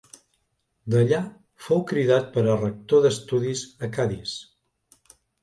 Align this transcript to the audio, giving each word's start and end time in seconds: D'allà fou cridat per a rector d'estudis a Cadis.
D'allà 0.93 1.19
fou 1.65 1.83
cridat 1.91 2.31
per 2.39 2.45
a 2.55 2.57
rector 2.63 3.05
d'estudis 3.05 3.63
a 3.89 3.93
Cadis. 3.99 4.35